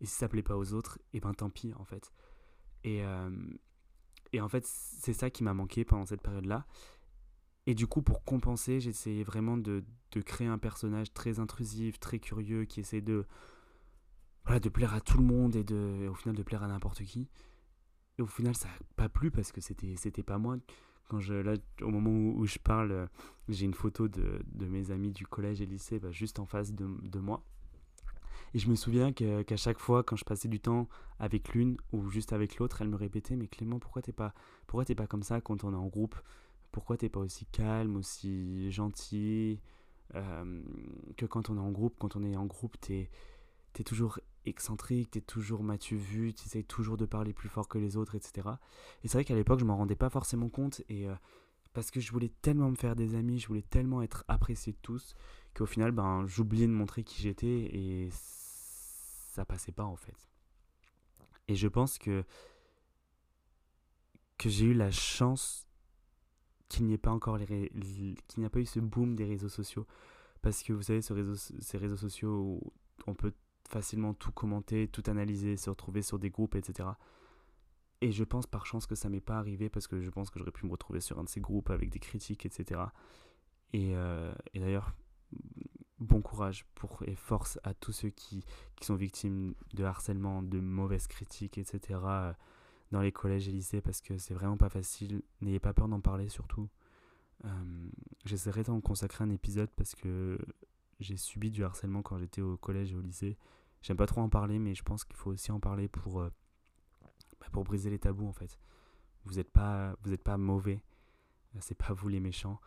[0.00, 2.12] et si ça plaît pas aux autres, et ben tant pis, en fait.
[2.84, 3.30] Et, euh,
[4.32, 6.66] et en fait, c'est ça qui m'a manqué pendant cette période-là.
[7.66, 12.18] Et du coup, pour compenser, j'essayais vraiment de, de, créer un personnage très intrusif, très
[12.18, 13.26] curieux, qui essaie de,
[14.44, 17.04] voilà, de plaire à tout le monde et, de, au final de plaire à n'importe
[17.04, 17.28] qui.
[18.18, 20.56] Et au final, ça n'a pas plu parce que c'était pas moi.
[21.10, 23.06] Quand je, là, au moment où, je parle, euh,
[23.48, 26.72] j'ai une photo de, de, mes amis du collège et lycée bah, juste en face
[26.72, 27.42] de, de, moi.
[28.54, 32.08] Et je me souviens qu'à chaque fois, quand je passais du temps avec l'une ou
[32.10, 34.34] juste avec l'autre, elle me répétait Mais Clément, pourquoi t'es pas,
[34.68, 36.14] pas comme ça quand on est en groupe?
[36.70, 39.60] Pourquoi t'es pas aussi calme, aussi gentil?
[40.14, 40.62] Euh,
[41.16, 43.10] Que quand on est en groupe, quand on est en groupe, t'es
[43.78, 47.78] es toujours excentrique, t'es toujours m'as-tu vu, tu essayes toujours de parler plus fort que
[47.78, 48.48] les autres, etc.
[49.02, 51.14] Et c'est vrai qu'à l'époque, je m'en rendais pas forcément compte, et euh,
[51.72, 54.78] parce que je voulais tellement me faire des amis, je voulais tellement être apprécié de
[54.82, 55.14] tous,
[55.54, 60.28] qu'au final, ben, j'oubliais de montrer qui j'étais, et ça passait pas en fait.
[61.48, 62.24] Et je pense que,
[64.38, 65.66] que j'ai eu la chance
[66.68, 67.68] qu'il n'y ait pas encore les,
[68.28, 69.86] qu'il n'y a pas eu ce boom des réseaux sociaux.
[70.40, 72.72] Parce que vous savez, ces réseaux sociaux où
[73.06, 73.34] on peut
[73.70, 76.88] facilement tout commenter, tout analyser, se retrouver sur des groupes, etc.
[78.00, 80.38] Et je pense par chance que ça m'est pas arrivé parce que je pense que
[80.38, 82.80] j'aurais pu me retrouver sur un de ces groupes avec des critiques, etc.
[83.72, 84.92] Et, euh, et d'ailleurs,
[85.98, 88.44] bon courage pour, et force à tous ceux qui,
[88.76, 92.00] qui, sont victimes de harcèlement, de mauvaises critiques, etc.
[92.90, 95.22] dans les collèges et lycées parce que c'est vraiment pas facile.
[95.42, 96.68] N'ayez pas peur d'en parler surtout.
[97.44, 97.88] Euh,
[98.24, 100.38] J'essaierai d'en consacrer un épisode parce que
[101.00, 103.36] j'ai subi du harcèlement quand j'étais au collège et au lycée.
[103.82, 106.30] J'aime pas trop en parler, mais je pense qu'il faut aussi en parler pour, euh,
[107.40, 108.58] bah, pour briser les tabous en fait.
[109.24, 110.82] Vous n'êtes pas, vous êtes pas mauvais,
[111.54, 112.60] euh, c'est pas vous les méchants.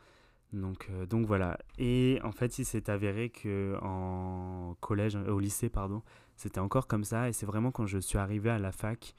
[0.51, 1.57] Donc, euh, donc voilà.
[1.77, 6.03] Et en fait, il s'est avéré que en collège, au lycée, pardon,
[6.35, 7.29] c'était encore comme ça.
[7.29, 9.15] Et c'est vraiment quand je suis arrivé à la fac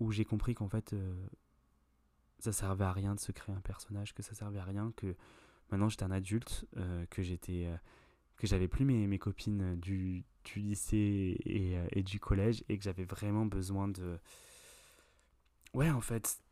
[0.00, 0.94] où j'ai compris qu'en fait,
[2.38, 5.14] ça servait à rien de se créer un personnage, que ça servait à rien, que
[5.70, 6.66] maintenant j'étais un adulte,
[7.10, 7.68] que j'étais
[8.42, 12.76] que j'avais plus mes, mes copines du, du lycée et, euh, et, du collège et
[12.76, 14.18] que j'avais vraiment besoin de...
[15.74, 16.42] Ouais, en fait,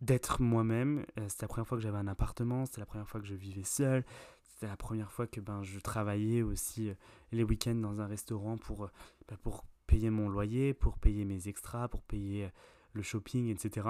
[0.00, 1.04] d'être moi-même.
[1.18, 3.34] Euh, c'était la première fois que j'avais un appartement, c'était la première fois que je
[3.34, 4.04] vivais seul,
[4.44, 6.94] c'était la première fois que ben, je travaillais aussi euh,
[7.32, 8.88] les week-ends dans un restaurant pour,
[9.26, 12.48] ben, pour payer mon loyer, pour payer mes extras, pour payer
[12.92, 13.88] le shopping, etc.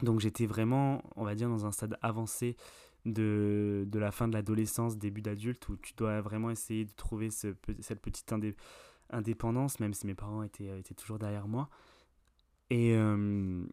[0.00, 2.56] Donc j'étais vraiment, on va dire, dans un stade avancé
[3.06, 7.30] de, de la fin de l'adolescence, début d'adulte, où tu dois vraiment essayer de trouver
[7.30, 8.32] ce, cette petite
[9.10, 11.68] indépendance, même si mes parents étaient, étaient toujours derrière moi.
[12.70, 13.64] Et, euh,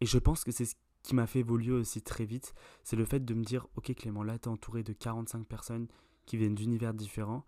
[0.00, 3.04] et je pense que c'est ce qui m'a fait évoluer aussi très vite, c'est le
[3.04, 5.88] fait de me dire, ok Clément, là tu es entouré de 45 personnes
[6.26, 7.44] qui viennent d'univers différents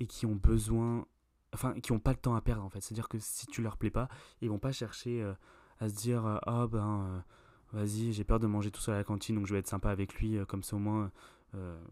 [0.00, 1.06] et qui ont besoin,
[1.52, 2.80] enfin, qui n'ont pas le temps à perdre en fait.
[2.80, 4.08] C'est-à-dire que si tu leur plais pas,
[4.40, 5.34] ils vont pas chercher euh,
[5.78, 7.24] à se dire ah oh, ben
[7.72, 9.90] vas-y j'ai peur de manger tout seul à la cantine donc je vais être sympa
[9.90, 11.10] avec lui comme ça au moins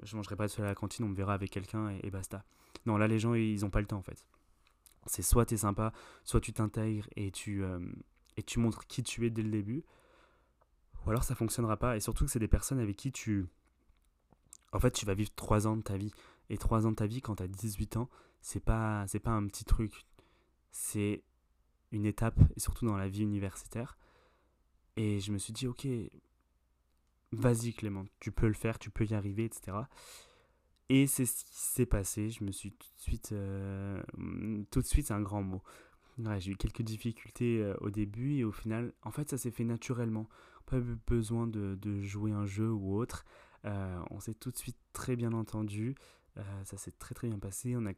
[0.02, 2.44] je mangerai pas tout seul à la cantine on me verra avec quelqu'un et, basta.
[2.86, 4.26] Non là les gens ils ont pas le temps en fait.
[5.06, 5.92] C'est soit tu es sympa,
[6.24, 7.64] soit tu t'intègres et tu
[8.36, 9.84] et tu montres qui tu es dès le début,
[11.04, 11.96] ou alors ça fonctionnera pas.
[11.96, 13.46] Et surtout que c'est des personnes avec qui tu.
[14.72, 16.12] En fait, tu vas vivre 3 ans de ta vie.
[16.50, 18.10] Et 3 ans de ta vie, quand tu as 18 ans,
[18.40, 20.06] c'est pas, c'est pas un petit truc.
[20.72, 21.22] C'est
[21.92, 23.96] une étape, et surtout dans la vie universitaire.
[24.96, 25.86] Et je me suis dit, ok,
[27.32, 29.76] vas-y Clément, tu peux le faire, tu peux y arriver, etc.
[30.88, 32.30] Et c'est ce qui s'est passé.
[32.30, 33.32] Je me suis tout de suite.
[33.32, 34.02] Euh,
[34.70, 35.62] tout de suite, c'est un grand mot.
[36.38, 39.64] J'ai eu quelques difficultés euh, au début et au final, en fait, ça s'est fait
[39.64, 40.28] naturellement.
[40.66, 43.24] Pas besoin de, jouer un jeu ou autre.
[43.64, 45.94] Euh, on s'est tout de suite très bien entendu.
[46.64, 47.76] Ça s'est très très bien passé.
[47.76, 47.92] On a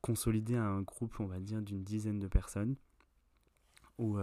[0.00, 2.76] consolidé un groupe, on va dire, d'une dizaine de personnes.
[3.98, 4.18] Où,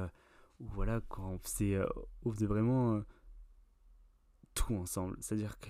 [0.59, 1.79] où voilà, quand on faisait,
[2.23, 3.01] on faisait vraiment
[4.53, 5.17] tout ensemble.
[5.19, 5.69] C'est-à-dire que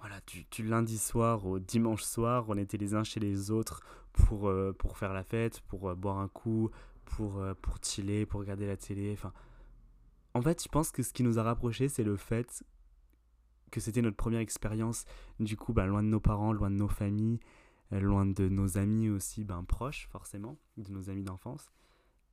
[0.00, 3.80] voilà, du, du, lundi soir au dimanche soir, on était les uns chez les autres
[4.12, 6.70] pour, euh, pour faire la fête, pour euh, boire un coup,
[7.06, 9.12] pour, euh, pour chiller, pour regarder la télé.
[9.14, 9.32] Enfin,
[10.34, 12.64] en fait, je pense que ce qui nous a rapprochés, c'est le fait
[13.70, 15.04] que c'était notre première expérience,
[15.40, 17.40] du coup, bah, loin de nos parents, loin de nos familles,
[17.90, 21.72] loin de nos amis aussi, ben, proches, forcément, de nos amis d'enfance.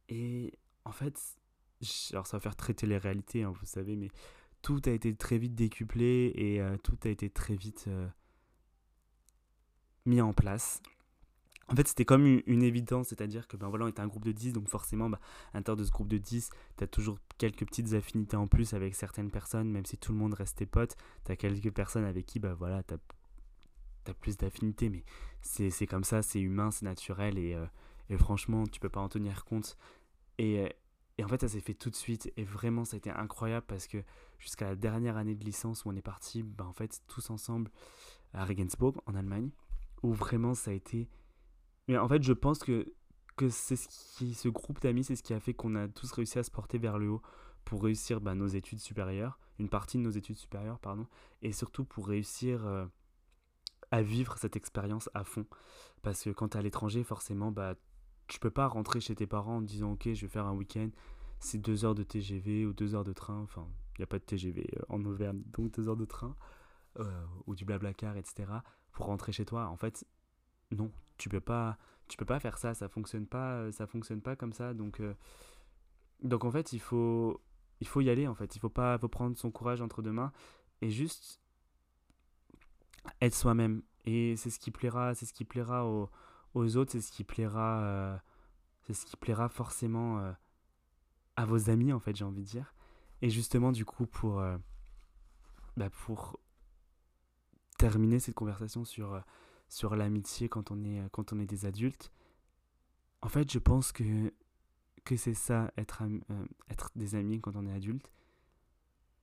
[0.09, 0.53] Et
[0.83, 1.17] en fait,
[2.11, 4.09] alors ça va faire traiter les réalités, hein, vous savez, mais
[4.61, 7.89] tout a été très vite décuplé et tout a été très vite
[10.05, 10.81] mis en place
[11.71, 14.33] en fait, c'était comme une, évidence, c'est-à-dire que ben voilà, on était un groupe de
[14.33, 15.21] 10, donc forcément, bah,
[15.53, 18.73] à l'intérieur de ce groupe de 10, tu as toujours quelques petites affinités en plus
[18.73, 22.25] avec certaines personnes, même si tout le monde restait pote, tu as quelques personnes avec
[22.25, 25.05] qui bah, voilà, tu as, plus d'affinités, mais
[25.41, 27.65] c'est comme ça, c'est humain, c'est naturel, et, euh,
[28.09, 29.77] et, franchement, tu peux pas en tenir compte.
[30.39, 30.69] Et, euh,
[31.17, 33.65] et en fait, ça s'est fait tout de suite, et vraiment, ça a été incroyable
[33.67, 34.03] parce que
[34.39, 37.71] jusqu'à la dernière année de licence où on est parti, bah, en fait, tous ensemble
[38.33, 39.51] à Regensburg, en Allemagne,
[40.03, 41.09] où vraiment ça a été
[41.87, 42.93] mais en fait, je pense que,
[43.35, 46.39] que c'est ce, ce groupe d'amis, c'est ce qui a fait qu'on a tous réussi
[46.39, 47.21] à se porter vers le haut
[47.65, 51.05] pour réussir bah, nos études supérieures, une partie de nos études supérieures, pardon,
[51.41, 52.85] et surtout pour réussir euh,
[53.91, 55.45] à vivre cette expérience à fond.
[56.01, 57.75] Parce que quand à l'étranger, forcément, bah,
[58.27, 60.89] tu peux pas rentrer chez tes parents en disant Ok, je vais faire un week-end,
[61.39, 64.19] c'est deux heures de TGV ou deux heures de train, enfin, il n'y a pas
[64.19, 66.35] de TGV euh, en Auvergne, donc deux heures de train,
[66.99, 68.51] euh, ou du blablacar, etc.,
[68.91, 69.67] pour rentrer chez toi.
[69.67, 70.05] En fait,
[70.71, 74.35] non, tu peux pas tu peux pas faire ça, ça fonctionne pas, ça fonctionne pas
[74.35, 74.73] comme ça.
[74.73, 75.13] Donc euh,
[76.23, 77.41] donc en fait, il faut
[77.79, 80.11] il faut y aller en fait, il faut pas faut prendre son courage entre deux
[80.11, 80.31] mains
[80.81, 81.41] et juste
[83.21, 86.09] être soi-même et c'est ce qui plaira, c'est ce qui plaira aux,
[86.53, 88.17] aux autres, c'est ce qui plaira euh,
[88.81, 90.31] c'est ce qui plaira forcément euh,
[91.35, 92.73] à vos amis en fait, j'ai envie de dire.
[93.21, 94.43] Et justement du coup pour
[95.77, 96.39] bah, pour
[97.77, 99.21] terminer cette conversation sur
[99.69, 102.11] sur l'amitié quand on est quand on est des adultes.
[103.21, 104.33] En fait, je pense que
[105.03, 108.11] que c'est ça être euh, être des amis quand on est adulte.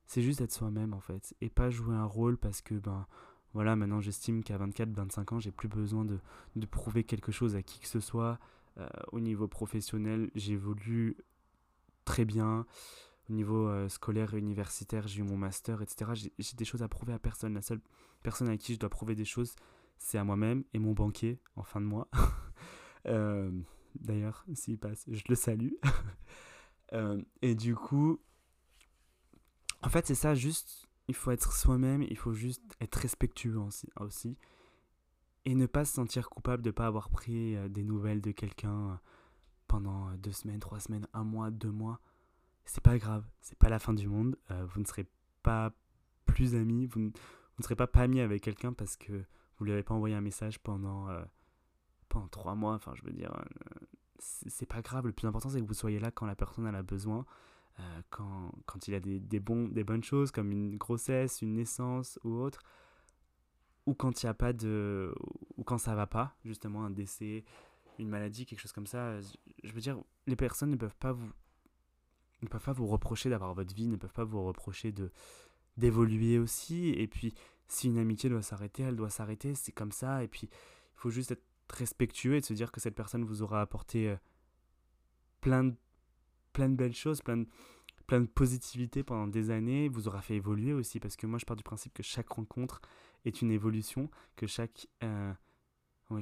[0.06, 3.06] C'est juste être soi-même en fait et pas jouer un rôle parce que ben
[3.54, 6.18] voilà, maintenant j'estime qu'à 24 25 ans, j'ai plus besoin de,
[6.56, 8.38] de, prouver quelque chose à qui que ce soit
[8.78, 11.16] euh, au niveau professionnel, j'évolue
[12.04, 12.66] très bien.
[13.28, 16.30] Au niveau euh, scolaire et universitaire, j'ai eu mon master, etc.
[16.38, 17.54] J'ai des choses à prouver à personne.
[17.54, 17.80] La seule
[18.22, 19.54] personne à qui je dois prouver des choses,
[19.98, 22.08] c'est à moi-même et mon banquier en fin de mois.
[23.06, 23.50] Euh,
[23.94, 25.72] d'ailleurs, s'il passe, je le salue.
[27.42, 28.20] Et du coup,
[29.82, 33.58] en fait, c'est ça, juste, il faut être soi-même, il faut juste être respectueux
[34.00, 34.36] aussi,
[35.44, 38.32] et ne pas se sentir coupable de ne pas avoir pris euh, des nouvelles de
[38.32, 39.00] quelqu'un
[39.66, 42.00] pendant deux semaines, trois semaines, un mois, deux mois.
[42.64, 44.36] C'est pas grave, c'est pas la fin du monde.
[44.50, 45.06] vous ne serez
[45.42, 45.72] pas
[46.26, 49.24] plus amis, vous ne, ne serez pas pas amis avec quelqu'un parce que
[49.58, 51.22] vous lui avez pas envoyé un message pendant, euh,
[52.08, 53.86] pendant trois mois, enfin je veux dire, euh,
[54.18, 56.82] c'est pas grave, le plus important c'est que vous soyez là quand la personne a
[56.82, 57.24] besoin,
[57.80, 61.54] euh, quand, quand il y a des, des, des bonnes choses comme une grossesse, une
[61.54, 62.62] naissance ou autre,
[63.86, 65.14] ou quand il n'y a pas de...
[65.56, 67.44] ou quand ça va pas, justement un décès,
[67.98, 71.30] une maladie, quelque chose comme ça, je veux dire, les personnes ne peuvent pas vous
[72.42, 75.10] ne peuvent pas vous reprocher d'avoir votre vie, ne peuvent pas vous reprocher de
[75.76, 76.90] d'évoluer aussi.
[76.90, 77.34] Et puis,
[77.68, 80.24] si une amitié doit s'arrêter, elle doit s'arrêter, c'est comme ça.
[80.24, 83.60] Et puis, il faut juste être respectueux et se dire que cette personne vous aura
[83.60, 84.16] apporté euh,
[85.40, 85.74] plein, de,
[86.52, 87.46] plein de belles choses, plein de,
[88.06, 91.00] plein de positivité pendant des années, vous aura fait évoluer aussi.
[91.00, 92.80] Parce que moi, je pars du principe que chaque rencontre
[93.24, 95.32] est une évolution, que chaque, euh,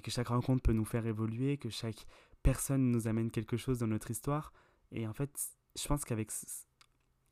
[0.02, 2.06] que chaque rencontre peut nous faire évoluer, que chaque
[2.42, 4.52] personne nous amène quelque chose dans notre histoire.
[4.92, 5.30] Et en fait,
[5.76, 6.30] je pense qu'avec...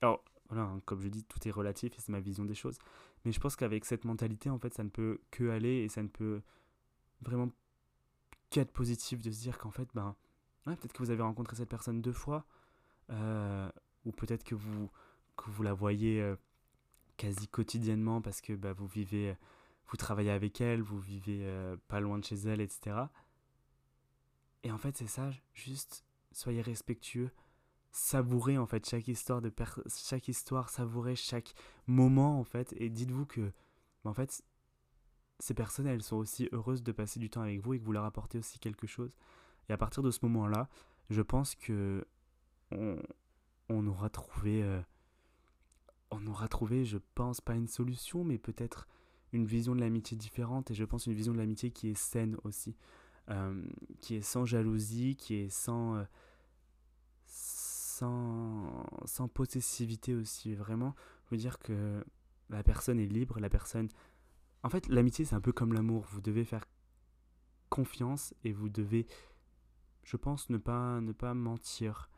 [0.00, 2.78] Alors, voilà, hein, comme je dis, tout est relatif et c'est ma vision des choses.
[3.24, 6.02] Mais je pense qu'avec cette mentalité, en fait, ça ne peut que aller et ça
[6.02, 6.42] ne peut
[7.22, 7.50] vraiment
[8.50, 10.14] qu'être positif de se dire qu'en fait, ben,
[10.64, 12.46] peut-être que vous avez rencontré cette personne deux fois,
[13.10, 13.70] euh,
[14.04, 14.90] ou peut-être que vous,
[15.36, 16.36] que vous la voyez euh,
[17.16, 19.36] quasi quotidiennement parce que bah, vous vivez,
[19.88, 22.96] vous travaillez avec elle, vous vivez euh, pas loin de chez elle, etc.
[24.62, 27.30] Et en fait, c'est ça, juste soyez respectueux,
[27.92, 29.52] savourez en fait chaque histoire de
[29.88, 31.54] chaque histoire, savourez chaque
[31.86, 33.52] moment en fait, et dites-vous que,
[34.02, 34.42] bah, en fait,
[35.38, 37.92] ces personnes, elles sont aussi heureuses de passer du temps avec vous et que vous
[37.92, 39.16] leur apportez aussi quelque chose.
[39.68, 40.68] Et à partir de ce moment-là,
[41.10, 42.06] je pense que
[43.68, 44.80] on, aura trouvé, euh,
[46.10, 48.88] on aura trouvé, je pense, pas une solution, mais peut-être
[49.32, 50.70] une vision de l'amitié différente.
[50.70, 52.76] Et je pense une vision de l'amitié qui est saine aussi,
[53.30, 53.64] euh,
[54.00, 56.04] qui est sans jalousie, qui est sans, euh,
[57.26, 60.54] sans, sans possessivité aussi.
[60.54, 60.94] Vraiment,
[61.30, 62.04] vous dire que
[62.50, 63.88] la personne est libre, la personne.
[64.62, 66.06] En fait, l'amitié, c'est un peu comme l'amour.
[66.10, 66.64] Vous devez faire
[67.68, 69.06] confiance et vous devez,
[70.04, 72.08] je pense, ne pas, ne pas mentir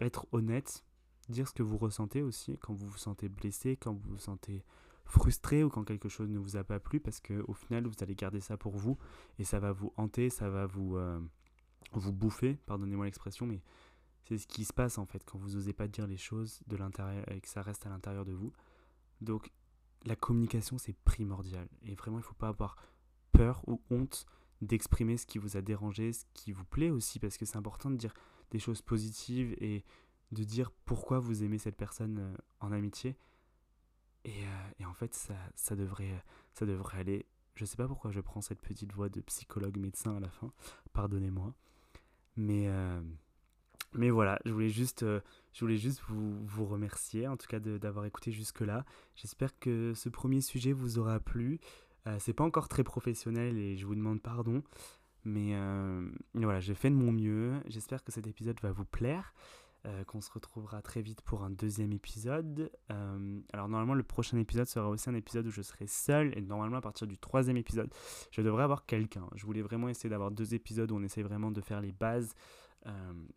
[0.00, 0.84] être honnête,
[1.28, 4.64] dire ce que vous ressentez aussi quand vous vous sentez blessé, quand vous vous sentez
[5.04, 7.94] frustré ou quand quelque chose ne vous a pas plu parce que au final vous
[8.00, 8.96] allez garder ça pour vous
[9.38, 11.20] et ça va vous hanter, ça va vous euh,
[11.92, 13.60] vous bouffer, pardonnez-moi l'expression mais
[14.24, 16.76] c'est ce qui se passe en fait quand vous n'osez pas dire les choses de
[16.76, 18.52] l'intérieur et que ça reste à l'intérieur de vous.
[19.20, 19.50] Donc
[20.04, 22.76] la communication c'est primordial et vraiment il ne faut pas avoir
[23.32, 24.26] peur ou honte
[24.62, 27.90] d'exprimer ce qui vous a dérangé, ce qui vous plaît aussi parce que c'est important
[27.90, 28.14] de dire
[28.50, 29.84] des choses positives et
[30.32, 33.16] de dire pourquoi vous aimez cette personne euh, en amitié.
[34.24, 37.26] Et, euh, et en fait, ça, ça, devrait, ça devrait aller.
[37.54, 40.52] Je sais pas pourquoi je prends cette petite voix de psychologue médecin à la fin,
[40.92, 41.54] pardonnez-moi.
[42.36, 43.00] Mais, euh,
[43.92, 48.04] mais voilà, je voulais juste, je voulais juste vous, vous remercier, en tout cas d'avoir
[48.04, 48.84] écouté jusque-là.
[49.16, 51.58] J'espère que ce premier sujet vous aura plu.
[52.18, 54.62] c'est pas encore très professionnel et je vous demande pardon.
[55.24, 57.60] Mais euh, voilà, j'ai fait de mon mieux.
[57.66, 59.34] J'espère que cet épisode va vous plaire.
[59.86, 62.70] Euh, qu'on se retrouvera très vite pour un deuxième épisode.
[62.90, 66.42] Euh, alors normalement le prochain épisode sera aussi un épisode où je serai seul et
[66.42, 67.90] normalement à partir du troisième épisode
[68.30, 69.26] je devrais avoir quelqu'un.
[69.36, 72.34] Je voulais vraiment essayer d'avoir deux épisodes où on essaie vraiment de faire les bases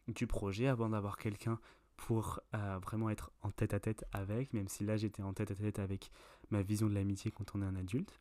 [0.10, 1.60] du projet avant d'avoir quelqu'un
[1.96, 5.56] pour vraiment être en tête à tête avec, même si là j'étais en tête à
[5.56, 6.12] tête avec
[6.50, 8.20] ma vision de l'amitié quand on est un adulte.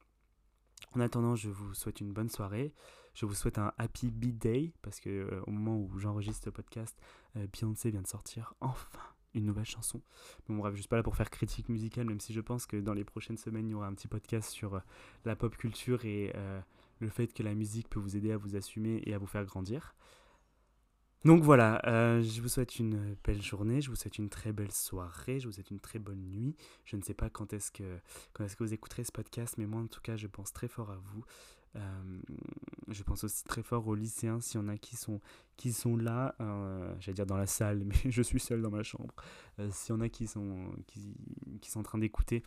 [0.95, 2.73] En attendant, je vous souhaite une bonne soirée.
[3.14, 6.97] Je vous souhaite un happy B-Day parce que euh, au moment où j'enregistre ce podcast,
[7.37, 9.01] euh, Beyoncé vient de sortir enfin
[9.35, 10.03] une nouvelle chanson.
[10.49, 12.77] Bon bref, je suis pas là pour faire critique musicale, même si je pense que
[12.77, 14.81] dans les prochaines semaines, il y aura un petit podcast sur euh,
[15.25, 16.33] la pop culture et
[16.99, 19.45] le fait que la musique peut vous aider à vous assumer et à vous faire
[19.45, 19.95] grandir.
[21.24, 25.38] Donc voilà, je vous souhaite une belle journée, je vous souhaite une très belle soirée,
[25.38, 26.56] je vous souhaite une très bonne nuit.
[26.85, 28.00] Je ne sais pas quand est-ce que,
[28.58, 31.24] vous écouterez ce podcast, mais moi en tout cas, je pense très fort à vous.
[31.76, 32.20] Euh,
[32.88, 35.20] je pense aussi très fort aux lycéens, s'il y en a qui sont,
[35.56, 38.82] qui sont là, euh, j'allais dire dans la salle, mais je suis seul dans ma
[38.82, 39.14] chambre.
[39.58, 41.14] Euh, s'il y en a qui sont, qui,
[41.61, 42.42] qui sont en train d'écouter,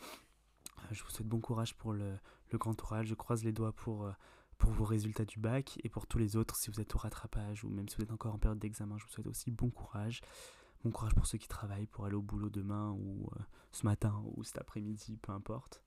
[0.91, 2.17] je vous souhaite bon courage pour le,
[2.51, 3.05] le, grand oral.
[3.07, 4.11] Je croise les doigts pour,
[4.65, 7.63] pour vos résultats du bac et pour tous les autres, si vous êtes au rattrapage
[7.63, 10.21] ou même si vous êtes encore en période d'examen, je vous souhaite aussi bon courage.
[10.83, 13.29] Bon courage pour ceux qui travaillent pour aller au boulot demain ou
[13.71, 15.83] ce matin ou cet après-midi, peu importe.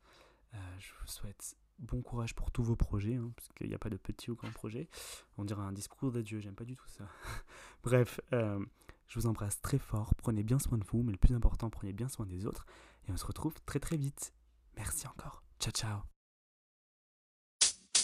[0.53, 3.91] je vous souhaite bon courage pour tous vos projets, hein, parce qu'il n'y a pas
[3.91, 4.89] de petits ou grands projets.
[5.39, 7.09] On dirait un discours d'adieu, j'aime pas du tout ça.
[7.83, 8.65] Bref, euh,
[9.09, 11.93] je vous embrasse très fort, prenez bien soin de vous, mais le plus important, prenez
[11.93, 12.65] bien soin des autres,
[13.09, 14.33] et on se retrouve très très vite.
[14.77, 15.43] Merci encore.
[15.59, 16.18] Ciao ciao.